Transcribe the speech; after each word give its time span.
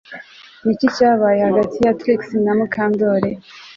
Ni 0.63 0.71
iki 0.75 0.87
cyabaye 0.95 1.39
hagati 1.47 1.77
ya 1.85 1.95
Trix 1.99 2.21
na 2.43 2.53
Mukandoli 2.57 3.31